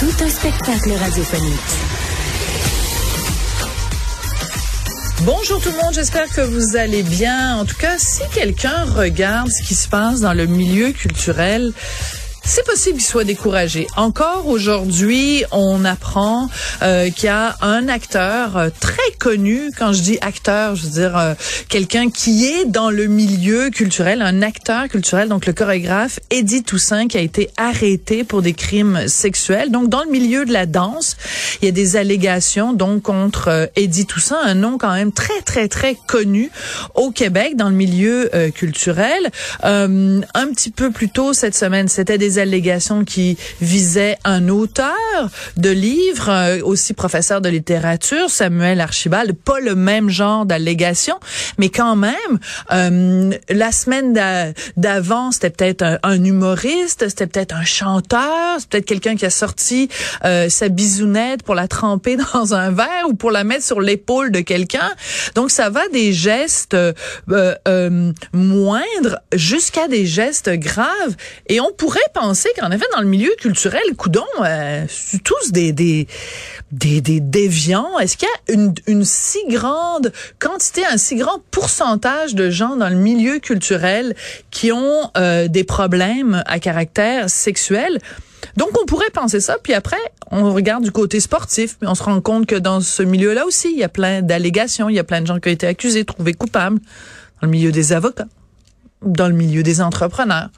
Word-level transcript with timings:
Tout 0.00 0.24
un 0.24 0.30
spectacle 0.30 0.92
radiophonique. 0.92 1.54
Bonjour 5.24 5.60
tout 5.60 5.68
le 5.68 5.76
monde, 5.76 5.92
j'espère 5.92 6.26
que 6.30 6.40
vous 6.40 6.76
allez 6.78 7.02
bien. 7.02 7.58
En 7.58 7.66
tout 7.66 7.76
cas, 7.76 7.98
si 7.98 8.22
quelqu'un 8.32 8.84
regarde 8.84 9.50
ce 9.50 9.62
qui 9.62 9.74
se 9.74 9.86
passe 9.88 10.22
dans 10.22 10.32
le 10.32 10.46
milieu 10.46 10.92
culturel, 10.92 11.74
c'est 12.50 12.66
possible 12.66 12.98
qu'il 12.98 13.06
soit 13.06 13.22
découragé. 13.22 13.86
Encore 13.96 14.48
aujourd'hui, 14.48 15.44
on 15.52 15.84
apprend 15.84 16.48
euh, 16.82 17.08
qu'il 17.08 17.26
y 17.26 17.28
a 17.28 17.54
un 17.60 17.86
acteur 17.86 18.56
euh, 18.56 18.70
très 18.80 18.96
connu. 19.20 19.70
Quand 19.78 19.92
je 19.92 20.02
dis 20.02 20.18
acteur, 20.20 20.74
je 20.74 20.82
veux 20.82 20.90
dire 20.90 21.16
euh, 21.16 21.34
quelqu'un 21.68 22.10
qui 22.10 22.46
est 22.46 22.64
dans 22.64 22.90
le 22.90 23.06
milieu 23.06 23.70
culturel, 23.70 24.20
un 24.20 24.42
acteur 24.42 24.88
culturel, 24.88 25.28
donc 25.28 25.46
le 25.46 25.52
chorégraphe 25.52 26.18
Eddie 26.30 26.64
Toussaint, 26.64 27.06
qui 27.06 27.18
a 27.18 27.20
été 27.20 27.50
arrêté 27.56 28.24
pour 28.24 28.42
des 28.42 28.52
crimes 28.52 29.06
sexuels. 29.06 29.70
Donc 29.70 29.88
dans 29.88 30.02
le 30.02 30.10
milieu 30.10 30.44
de 30.44 30.52
la 30.52 30.66
danse, 30.66 31.16
il 31.62 31.66
y 31.66 31.68
a 31.68 31.72
des 31.72 31.94
allégations 31.94 32.72
donc 32.72 33.02
contre 33.02 33.46
euh, 33.46 33.66
Eddie 33.76 34.06
Toussaint, 34.06 34.40
un 34.42 34.54
nom 34.54 34.76
quand 34.76 34.92
même 34.92 35.12
très 35.12 35.40
très 35.42 35.68
très 35.68 35.94
connu 35.94 36.50
au 36.96 37.12
Québec 37.12 37.54
dans 37.54 37.68
le 37.68 37.76
milieu 37.76 38.28
euh, 38.34 38.50
culturel. 38.50 39.30
un 39.62 40.46
petit 40.52 40.70
peu 40.70 40.90
plus 40.90 41.10
tôt 41.10 41.32
cette 41.32 41.54
semaine, 41.54 41.86
c'était 41.86 42.18
des 42.18 42.39
allégations 42.40 43.04
qui 43.04 43.36
visaient 43.60 44.16
un 44.24 44.48
auteur 44.48 44.94
de 45.56 45.70
livres, 45.70 46.30
euh, 46.30 46.60
aussi 46.62 46.94
professeur 46.94 47.40
de 47.40 47.48
littérature, 47.48 48.30
Samuel 48.30 48.80
Archibald. 48.80 49.32
Pas 49.32 49.60
le 49.60 49.74
même 49.74 50.10
genre 50.10 50.46
d'allégations, 50.46 51.18
mais 51.58 51.68
quand 51.68 51.96
même, 51.96 52.12
euh, 52.72 53.30
la 53.48 53.72
semaine 53.72 54.12
d'avant, 54.76 55.30
c'était 55.32 55.50
peut-être 55.50 55.98
un, 56.02 56.24
humoriste, 56.24 57.08
c'était 57.08 57.26
peut-être 57.26 57.54
un 57.54 57.64
chanteur, 57.64 58.56
c'est 58.58 58.68
peut-être 58.68 58.86
quelqu'un 58.86 59.16
qui 59.16 59.26
a 59.26 59.30
sorti 59.30 59.88
euh, 60.24 60.48
sa 60.48 60.68
bisounette 60.68 61.42
pour 61.42 61.54
la 61.54 61.68
tremper 61.68 62.16
dans 62.34 62.54
un 62.54 62.70
verre 62.70 63.08
ou 63.08 63.14
pour 63.14 63.30
la 63.30 63.44
mettre 63.44 63.64
sur 63.64 63.80
l'épaule 63.80 64.30
de 64.32 64.40
quelqu'un. 64.40 64.90
Donc 65.34 65.50
ça 65.50 65.70
va 65.70 65.88
des 65.88 66.12
gestes 66.12 66.76
moindres 68.32 69.18
jusqu'à 69.32 69.88
des 69.88 70.06
gestes 70.06 70.50
graves. 70.50 71.16
Et 71.48 71.60
on 71.60 71.70
pourrait 71.72 72.00
qu'en 72.58 72.70
effet, 72.70 72.86
dans 72.94 73.00
le 73.00 73.06
milieu 73.06 73.30
culturel, 73.38 73.82
coudon, 73.96 74.24
euh, 74.44 74.84
tous 75.24 75.52
des, 75.52 75.72
des, 75.72 76.06
des, 76.72 77.00
des 77.00 77.20
déviants. 77.20 77.98
Est-ce 77.98 78.16
qu'il 78.16 78.28
y 78.28 78.52
a 78.52 78.54
une, 78.54 78.74
une 78.86 79.04
si 79.04 79.38
grande 79.48 80.12
quantité, 80.38 80.84
un 80.86 80.96
si 80.96 81.16
grand 81.16 81.42
pourcentage 81.50 82.34
de 82.34 82.50
gens 82.50 82.76
dans 82.76 82.88
le 82.88 82.96
milieu 82.96 83.38
culturel 83.38 84.14
qui 84.50 84.72
ont 84.72 85.10
euh, 85.16 85.48
des 85.48 85.64
problèmes 85.64 86.42
à 86.46 86.58
caractère 86.58 87.30
sexuel? 87.30 87.98
Donc, 88.56 88.70
on 88.80 88.86
pourrait 88.86 89.10
penser 89.10 89.40
ça, 89.40 89.56
puis 89.62 89.74
après, 89.74 90.00
on 90.30 90.52
regarde 90.52 90.82
du 90.82 90.90
côté 90.90 91.20
sportif, 91.20 91.76
puis 91.78 91.88
on 91.88 91.94
se 91.94 92.02
rend 92.02 92.20
compte 92.20 92.46
que 92.46 92.56
dans 92.56 92.80
ce 92.80 93.02
milieu-là 93.02 93.44
aussi, 93.46 93.70
il 93.70 93.78
y 93.78 93.84
a 93.84 93.88
plein 93.88 94.22
d'allégations, 94.22 94.88
il 94.88 94.96
y 94.96 94.98
a 94.98 95.04
plein 95.04 95.20
de 95.20 95.26
gens 95.26 95.38
qui 95.38 95.48
ont 95.48 95.52
été 95.52 95.66
accusés, 95.66 96.04
trouvés 96.04 96.34
coupables, 96.34 96.78
dans 97.40 97.46
le 97.46 97.50
milieu 97.50 97.72
des 97.72 97.92
avocats, 97.92 98.28
dans 99.02 99.28
le 99.28 99.34
milieu 99.34 99.62
des 99.62 99.80
entrepreneurs. 99.80 100.50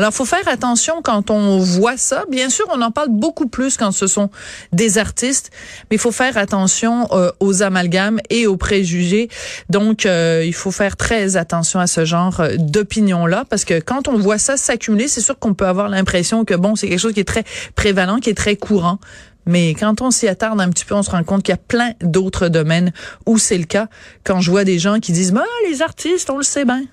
Alors, 0.00 0.14
faut 0.14 0.24
faire 0.24 0.48
attention 0.48 1.02
quand 1.02 1.30
on 1.30 1.58
voit 1.58 1.98
ça. 1.98 2.24
Bien 2.30 2.48
sûr, 2.48 2.64
on 2.72 2.80
en 2.80 2.90
parle 2.90 3.10
beaucoup 3.10 3.46
plus 3.46 3.76
quand 3.76 3.92
ce 3.92 4.06
sont 4.06 4.30
des 4.72 4.96
artistes, 4.96 5.50
mais 5.90 5.96
il 5.96 5.98
faut 5.98 6.10
faire 6.10 6.38
attention 6.38 7.06
euh, 7.12 7.30
aux 7.38 7.62
amalgames 7.62 8.18
et 8.30 8.46
aux 8.46 8.56
préjugés. 8.56 9.28
Donc, 9.68 10.06
euh, 10.06 10.42
il 10.42 10.54
faut 10.54 10.70
faire 10.70 10.96
très 10.96 11.36
attention 11.36 11.80
à 11.80 11.86
ce 11.86 12.06
genre 12.06 12.40
euh, 12.40 12.56
d'opinion-là, 12.56 13.44
parce 13.50 13.66
que 13.66 13.78
quand 13.78 14.08
on 14.08 14.16
voit 14.16 14.38
ça 14.38 14.56
s'accumuler, 14.56 15.06
c'est 15.06 15.20
sûr 15.20 15.38
qu'on 15.38 15.52
peut 15.52 15.66
avoir 15.66 15.90
l'impression 15.90 16.46
que 16.46 16.54
bon, 16.54 16.76
c'est 16.76 16.88
quelque 16.88 16.98
chose 16.98 17.12
qui 17.12 17.20
est 17.20 17.24
très 17.24 17.44
prévalent, 17.74 18.20
qui 18.20 18.30
est 18.30 18.34
très 18.34 18.56
courant. 18.56 19.00
Mais 19.44 19.74
quand 19.74 20.00
on 20.00 20.10
s'y 20.10 20.28
attarde 20.28 20.62
un 20.62 20.70
petit 20.70 20.86
peu, 20.86 20.94
on 20.94 21.02
se 21.02 21.10
rend 21.10 21.24
compte 21.24 21.42
qu'il 21.42 21.52
y 21.52 21.58
a 21.58 21.60
plein 21.60 21.92
d'autres 22.00 22.48
domaines 22.48 22.94
où 23.26 23.36
c'est 23.36 23.58
le 23.58 23.64
cas. 23.64 23.88
Quand 24.24 24.40
je 24.40 24.50
vois 24.50 24.64
des 24.64 24.78
gens 24.78 24.98
qui 24.98 25.12
disent, 25.12 25.32
bah, 25.32 25.44
les 25.68 25.82
artistes, 25.82 26.30
on 26.30 26.38
le 26.38 26.42
sait 26.42 26.64
bien. 26.64 26.84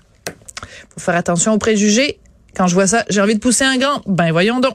Faut 0.90 1.00
faire 1.00 1.16
attention 1.16 1.54
aux 1.54 1.58
préjugés 1.58 2.20
quand 2.56 2.66
je 2.66 2.74
vois 2.74 2.86
ça, 2.86 3.04
j'ai 3.08 3.20
envie 3.20 3.34
de 3.34 3.40
pousser 3.40 3.64
un 3.64 3.78
grand. 3.78 4.02
Ben 4.06 4.32
voyons 4.32 4.60
donc. 4.60 4.74